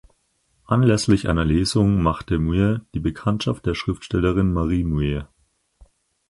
Anlässlich 0.65 1.29
einer 1.29 1.45
Lesung 1.45 2.01
machte 2.01 2.39
Muir 2.39 2.83
die 2.95 2.99
Bekanntschaft 2.99 3.67
der 3.67 3.75
Schriftstellerin 3.75 4.51
Marie 4.51 4.83
Muir. 4.83 5.29